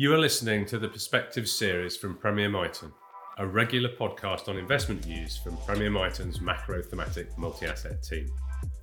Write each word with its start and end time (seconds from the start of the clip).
You 0.00 0.14
are 0.14 0.18
listening 0.18 0.64
to 0.64 0.78
the 0.78 0.88
Perspective 0.88 1.46
series 1.46 1.94
from 1.94 2.16
Premier 2.16 2.48
Miton, 2.48 2.90
a 3.36 3.46
regular 3.46 3.90
podcast 3.90 4.48
on 4.48 4.56
investment 4.56 5.04
views 5.04 5.36
from 5.36 5.58
Premier 5.58 5.90
Miton's 5.90 6.40
macro 6.40 6.80
thematic 6.80 7.36
multi 7.36 7.66
asset 7.66 8.02
team. 8.02 8.26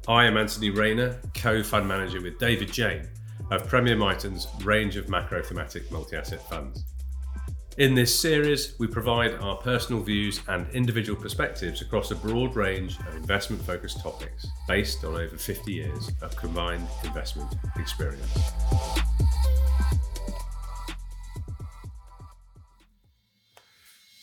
I 0.08 0.26
am 0.26 0.38
Anthony 0.38 0.70
Rayner, 0.70 1.20
co 1.34 1.64
fund 1.64 1.88
manager 1.88 2.22
with 2.22 2.38
David 2.38 2.72
Jane 2.72 3.10
of 3.50 3.68
Premier 3.68 3.96
Miton's 3.96 4.46
range 4.64 4.96
of 4.96 5.10
macro 5.10 5.42
thematic 5.42 5.92
multi 5.92 6.16
asset 6.16 6.48
funds. 6.52 6.84
In 7.80 7.96
this 7.96 8.14
series, 8.20 8.76
we 8.78 8.86
provide 8.86 9.34
our 9.40 9.56
personal 9.56 10.04
views 10.04 10.42
and 10.48 10.70
individual 10.70 11.20
perspectives 11.20 11.82
across 11.82 12.12
a 12.12 12.16
broad 12.16 12.56
range 12.56 13.00
of 13.00 13.16
investment 13.16 13.64
focused 13.64 14.02
topics 14.02 14.46
based 14.68 15.04
on 15.04 15.16
over 15.16 15.36
50 15.36 15.74
years 15.74 16.12
of 16.22 16.36
combined 16.36 16.88
investment 17.04 17.56
experience. 17.76 18.38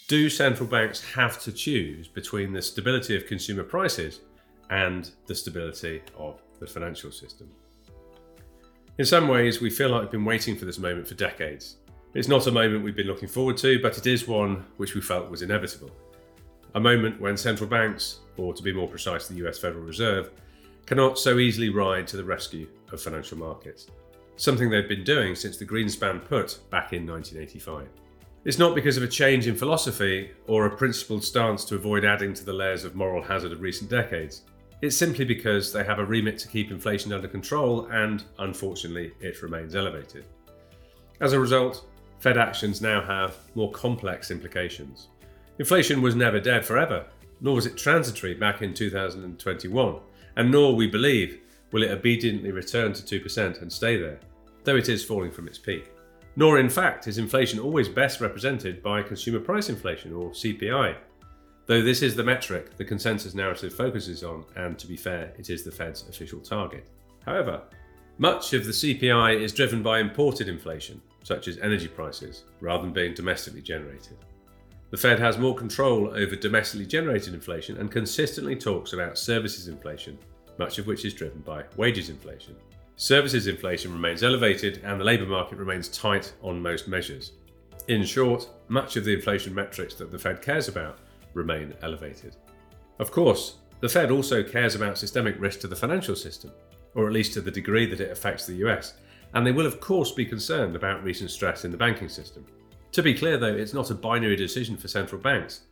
Do 0.06 0.28
central 0.28 0.68
banks 0.68 1.02
have 1.14 1.40
to 1.44 1.52
choose 1.52 2.08
between 2.08 2.52
the 2.52 2.60
stability 2.60 3.16
of 3.16 3.26
consumer 3.26 3.62
prices 3.62 4.20
and 4.68 5.10
the 5.26 5.34
stability 5.34 6.02
of 6.18 6.42
the 6.60 6.66
financial 6.66 7.10
system? 7.10 7.50
In 8.98 9.06
some 9.06 9.28
ways, 9.28 9.62
we 9.62 9.70
feel 9.70 9.88
like 9.88 10.02
we've 10.02 10.10
been 10.10 10.26
waiting 10.26 10.56
for 10.56 10.66
this 10.66 10.78
moment 10.78 11.08
for 11.08 11.14
decades. 11.14 11.76
It's 12.12 12.28
not 12.28 12.46
a 12.46 12.52
moment 12.52 12.84
we've 12.84 12.94
been 12.94 13.06
looking 13.06 13.30
forward 13.30 13.56
to, 13.58 13.80
but 13.80 13.96
it 13.96 14.06
is 14.06 14.28
one 14.28 14.66
which 14.76 14.94
we 14.94 15.00
felt 15.00 15.30
was 15.30 15.40
inevitable. 15.40 15.90
A 16.74 16.80
moment 16.80 17.18
when 17.18 17.38
central 17.38 17.70
banks, 17.70 18.18
or 18.36 18.52
to 18.52 18.62
be 18.62 18.74
more 18.74 18.88
precise, 18.88 19.26
the 19.26 19.46
US 19.46 19.58
Federal 19.58 19.84
Reserve, 19.84 20.32
cannot 20.84 21.18
so 21.18 21.38
easily 21.38 21.70
ride 21.70 22.06
to 22.08 22.18
the 22.18 22.24
rescue 22.24 22.68
of 22.92 23.00
financial 23.00 23.38
markets, 23.38 23.86
something 24.36 24.68
they've 24.68 24.86
been 24.86 25.02
doing 25.02 25.34
since 25.34 25.56
the 25.56 25.64
Greenspan 25.64 26.22
put 26.26 26.58
back 26.68 26.92
in 26.92 27.06
1985. 27.06 27.88
It's 28.44 28.58
not 28.58 28.74
because 28.74 28.98
of 28.98 29.02
a 29.02 29.08
change 29.08 29.46
in 29.46 29.56
philosophy 29.56 30.30
or 30.46 30.66
a 30.66 30.76
principled 30.76 31.24
stance 31.24 31.64
to 31.64 31.76
avoid 31.76 32.04
adding 32.04 32.34
to 32.34 32.44
the 32.44 32.52
layers 32.52 32.84
of 32.84 32.94
moral 32.94 33.22
hazard 33.22 33.52
of 33.52 33.62
recent 33.62 33.88
decades. 33.88 34.42
It's 34.82 34.96
simply 34.96 35.24
because 35.24 35.72
they 35.72 35.82
have 35.82 35.98
a 35.98 36.04
remit 36.04 36.38
to 36.40 36.48
keep 36.48 36.70
inflation 36.70 37.14
under 37.14 37.26
control 37.26 37.86
and, 37.86 38.22
unfortunately, 38.38 39.12
it 39.18 39.42
remains 39.42 39.74
elevated. 39.74 40.26
As 41.22 41.32
a 41.32 41.40
result, 41.40 41.86
Fed 42.18 42.36
actions 42.36 42.82
now 42.82 43.00
have 43.00 43.34
more 43.54 43.70
complex 43.70 44.30
implications. 44.30 45.08
Inflation 45.58 46.02
was 46.02 46.14
never 46.14 46.38
dead 46.38 46.66
forever, 46.66 47.06
nor 47.40 47.54
was 47.54 47.64
it 47.64 47.78
transitory 47.78 48.34
back 48.34 48.60
in 48.60 48.74
2021, 48.74 49.96
and 50.36 50.50
nor, 50.50 50.74
we 50.76 50.86
believe, 50.86 51.40
will 51.72 51.82
it 51.82 51.90
obediently 51.90 52.52
return 52.52 52.92
to 52.92 53.20
2% 53.20 53.62
and 53.62 53.72
stay 53.72 53.96
there, 53.96 54.20
though 54.64 54.76
it 54.76 54.90
is 54.90 55.02
falling 55.02 55.30
from 55.30 55.48
its 55.48 55.58
peak. 55.58 55.93
Nor, 56.36 56.58
in 56.58 56.68
fact, 56.68 57.06
is 57.06 57.18
inflation 57.18 57.60
always 57.60 57.88
best 57.88 58.20
represented 58.20 58.82
by 58.82 59.02
consumer 59.02 59.40
price 59.40 59.68
inflation 59.68 60.12
or 60.12 60.30
CPI, 60.30 60.96
though 61.66 61.82
this 61.82 62.02
is 62.02 62.16
the 62.16 62.24
metric 62.24 62.76
the 62.76 62.84
consensus 62.84 63.34
narrative 63.34 63.72
focuses 63.72 64.24
on, 64.24 64.44
and 64.56 64.78
to 64.78 64.86
be 64.86 64.96
fair, 64.96 65.32
it 65.38 65.48
is 65.48 65.62
the 65.62 65.70
Fed's 65.70 66.08
official 66.08 66.40
target. 66.40 66.88
However, 67.24 67.62
much 68.18 68.52
of 68.52 68.64
the 68.64 68.72
CPI 68.72 69.40
is 69.40 69.52
driven 69.52 69.82
by 69.82 70.00
imported 70.00 70.48
inflation, 70.48 71.00
such 71.22 71.48
as 71.48 71.58
energy 71.58 71.88
prices, 71.88 72.44
rather 72.60 72.82
than 72.82 72.92
being 72.92 73.14
domestically 73.14 73.62
generated. 73.62 74.18
The 74.90 74.96
Fed 74.96 75.18
has 75.18 75.38
more 75.38 75.54
control 75.54 76.08
over 76.08 76.36
domestically 76.36 76.86
generated 76.86 77.34
inflation 77.34 77.78
and 77.78 77.90
consistently 77.90 78.54
talks 78.54 78.92
about 78.92 79.18
services 79.18 79.66
inflation, 79.66 80.18
much 80.58 80.78
of 80.78 80.86
which 80.86 81.04
is 81.04 81.14
driven 81.14 81.40
by 81.40 81.64
wages 81.76 82.10
inflation. 82.10 82.54
Services 82.96 83.48
inflation 83.48 83.92
remains 83.92 84.22
elevated 84.22 84.80
and 84.84 85.00
the 85.00 85.04
labour 85.04 85.26
market 85.26 85.58
remains 85.58 85.88
tight 85.88 86.32
on 86.42 86.62
most 86.62 86.86
measures. 86.86 87.32
In 87.88 88.04
short, 88.04 88.48
much 88.68 88.96
of 88.96 89.04
the 89.04 89.12
inflation 89.12 89.52
metrics 89.52 89.94
that 89.94 90.12
the 90.12 90.18
Fed 90.18 90.40
cares 90.40 90.68
about 90.68 90.98
remain 91.34 91.74
elevated. 91.82 92.36
Of 93.00 93.10
course, 93.10 93.56
the 93.80 93.88
Fed 93.88 94.12
also 94.12 94.44
cares 94.44 94.76
about 94.76 94.96
systemic 94.96 95.34
risk 95.40 95.58
to 95.60 95.66
the 95.66 95.74
financial 95.74 96.14
system, 96.14 96.52
or 96.94 97.08
at 97.08 97.12
least 97.12 97.34
to 97.34 97.40
the 97.40 97.50
degree 97.50 97.84
that 97.86 98.00
it 98.00 98.12
affects 98.12 98.46
the 98.46 98.64
US, 98.66 98.94
and 99.34 99.44
they 99.44 99.52
will 99.52 99.66
of 99.66 99.80
course 99.80 100.12
be 100.12 100.24
concerned 100.24 100.76
about 100.76 101.02
recent 101.02 101.32
stress 101.32 101.64
in 101.64 101.72
the 101.72 101.76
banking 101.76 102.08
system. 102.08 102.46
To 102.92 103.02
be 103.02 103.12
clear 103.12 103.36
though, 103.36 103.56
it's 103.56 103.74
not 103.74 103.90
a 103.90 103.94
binary 103.94 104.36
decision 104.36 104.76
for 104.76 104.86
central 104.86 105.20
banks. 105.20 105.62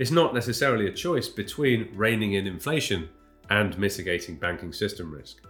It's 0.00 0.10
not 0.10 0.34
necessarily 0.34 0.88
a 0.88 0.92
choice 0.92 1.28
between 1.28 1.94
reining 1.94 2.32
in 2.32 2.48
inflation 2.48 3.08
and 3.50 3.78
mitigating 3.78 4.34
banking 4.34 4.72
system 4.72 5.14
risk. 5.14 5.46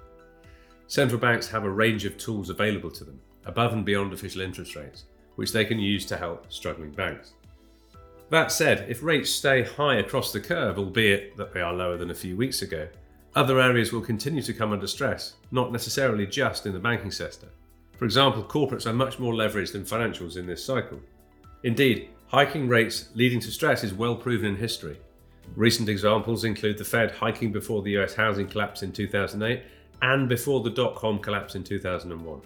Central 0.88 1.20
banks 1.20 1.48
have 1.48 1.64
a 1.64 1.70
range 1.70 2.04
of 2.04 2.16
tools 2.16 2.48
available 2.48 2.90
to 2.90 3.04
them, 3.04 3.20
above 3.44 3.72
and 3.72 3.84
beyond 3.84 4.12
official 4.12 4.40
interest 4.40 4.76
rates, 4.76 5.04
which 5.34 5.52
they 5.52 5.64
can 5.64 5.78
use 5.78 6.06
to 6.06 6.16
help 6.16 6.50
struggling 6.52 6.92
banks. 6.92 7.32
That 8.30 8.52
said, 8.52 8.86
if 8.88 9.02
rates 9.02 9.30
stay 9.30 9.62
high 9.62 9.96
across 9.96 10.32
the 10.32 10.40
curve, 10.40 10.78
albeit 10.78 11.36
that 11.36 11.52
they 11.52 11.60
are 11.60 11.72
lower 11.72 11.96
than 11.96 12.10
a 12.10 12.14
few 12.14 12.36
weeks 12.36 12.62
ago, 12.62 12.88
other 13.34 13.60
areas 13.60 13.92
will 13.92 14.00
continue 14.00 14.42
to 14.42 14.54
come 14.54 14.72
under 14.72 14.86
stress, 14.86 15.34
not 15.50 15.72
necessarily 15.72 16.26
just 16.26 16.66
in 16.66 16.72
the 16.72 16.78
banking 16.78 17.10
sector. 17.10 17.48
For 17.98 18.04
example, 18.04 18.42
corporates 18.42 18.86
are 18.86 18.92
much 18.92 19.18
more 19.18 19.34
leveraged 19.34 19.72
than 19.72 19.84
financials 19.84 20.36
in 20.36 20.46
this 20.46 20.64
cycle. 20.64 21.00
Indeed, 21.62 22.10
hiking 22.28 22.68
rates 22.68 23.10
leading 23.14 23.40
to 23.40 23.50
stress 23.50 23.84
is 23.84 23.92
well 23.92 24.16
proven 24.16 24.50
in 24.50 24.56
history. 24.56 24.98
Recent 25.54 25.88
examples 25.88 26.44
include 26.44 26.78
the 26.78 26.84
Fed 26.84 27.10
hiking 27.12 27.52
before 27.52 27.82
the 27.82 27.96
US 27.98 28.14
housing 28.14 28.48
collapse 28.48 28.82
in 28.82 28.92
2008 28.92 29.62
and 30.02 30.28
before 30.28 30.62
the 30.62 30.70
dot 30.70 30.94
com 30.94 31.18
collapse 31.18 31.54
in 31.54 31.64
2001. 31.64 32.40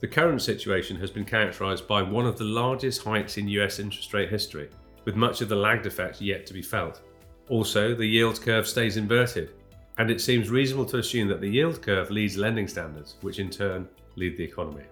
The 0.00 0.08
current 0.08 0.42
situation 0.42 0.96
has 0.96 1.10
been 1.10 1.24
characterised 1.24 1.88
by 1.88 2.02
one 2.02 2.26
of 2.26 2.36
the 2.36 2.44
largest 2.44 3.02
hikes 3.02 3.38
in 3.38 3.48
US 3.48 3.78
interest 3.78 4.12
rate 4.12 4.28
history, 4.28 4.68
with 5.04 5.16
much 5.16 5.40
of 5.40 5.48
the 5.48 5.56
lagged 5.56 5.86
effect 5.86 6.20
yet 6.20 6.46
to 6.46 6.52
be 6.52 6.62
felt. 6.62 7.00
Also, 7.48 7.94
the 7.94 8.06
yield 8.06 8.40
curve 8.42 8.66
stays 8.66 8.96
inverted, 8.96 9.52
and 9.98 10.10
it 10.10 10.20
seems 10.20 10.50
reasonable 10.50 10.86
to 10.86 10.98
assume 10.98 11.28
that 11.28 11.40
the 11.40 11.48
yield 11.48 11.80
curve 11.80 12.10
leads 12.10 12.36
lending 12.36 12.68
standards, 12.68 13.16
which 13.20 13.38
in 13.38 13.50
turn 13.50 13.88
lead 14.16 14.36
the 14.36 14.44
economy. 14.44 14.84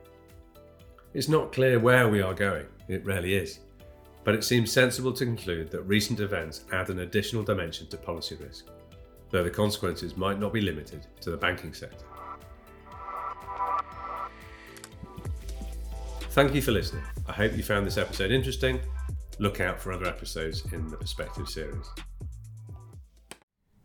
It's 1.14 1.28
not 1.28 1.52
clear 1.52 1.78
where 1.78 2.08
we 2.08 2.22
are 2.22 2.34
going, 2.34 2.66
it 2.88 3.04
rarely 3.04 3.34
is, 3.34 3.60
but 4.24 4.34
it 4.34 4.44
seems 4.44 4.72
sensible 4.72 5.12
to 5.12 5.24
conclude 5.24 5.70
that 5.70 5.82
recent 5.82 6.20
events 6.20 6.64
add 6.72 6.88
an 6.88 7.00
additional 7.00 7.42
dimension 7.42 7.86
to 7.88 7.96
policy 7.96 8.36
risk 8.36 8.66
though 9.32 9.42
the 9.42 9.50
consequences 9.50 10.16
might 10.16 10.38
not 10.38 10.52
be 10.52 10.60
limited 10.60 11.06
to 11.22 11.30
the 11.32 11.36
banking 11.36 11.74
sector. 11.74 12.04
Thank 16.30 16.54
you 16.54 16.62
for 16.62 16.70
listening. 16.70 17.02
I 17.26 17.32
hope 17.32 17.56
you 17.56 17.62
found 17.62 17.86
this 17.86 17.98
episode 17.98 18.30
interesting. 18.30 18.80
Look 19.38 19.60
out 19.60 19.80
for 19.80 19.92
other 19.92 20.06
episodes 20.06 20.62
in 20.72 20.86
the 20.88 20.96
Perspective 20.96 21.48
series. 21.48 21.86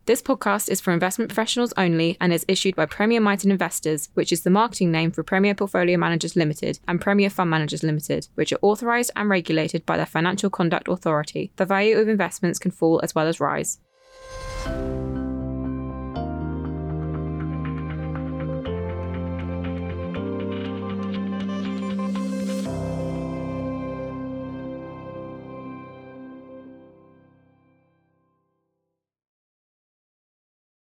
This 0.06 0.22
podcast 0.22 0.70
is 0.70 0.80
for 0.80 0.94
investment 0.94 1.28
professionals 1.28 1.74
only 1.76 2.16
and 2.18 2.32
is 2.32 2.46
issued 2.48 2.74
by 2.74 2.86
Premier 2.86 3.20
Miton 3.20 3.50
Investors, 3.50 4.08
which 4.14 4.32
is 4.32 4.42
the 4.42 4.48
marketing 4.48 4.90
name 4.90 5.10
for 5.10 5.22
Premier 5.22 5.54
Portfolio 5.54 5.98
Managers 5.98 6.36
Limited 6.36 6.78
and 6.88 6.98
Premier 6.98 7.28
Fund 7.28 7.50
Managers 7.50 7.82
Limited, 7.82 8.28
which 8.34 8.50
are 8.50 8.58
authorised 8.62 9.10
and 9.16 9.28
regulated 9.28 9.84
by 9.84 9.98
the 9.98 10.06
Financial 10.06 10.48
Conduct 10.48 10.88
Authority. 10.88 11.52
The 11.56 11.66
value 11.66 11.98
of 11.98 12.08
investments 12.08 12.58
can 12.58 12.70
fall 12.70 13.00
as 13.02 13.14
well 13.14 13.26
as 13.26 13.40
rise. 13.40 13.80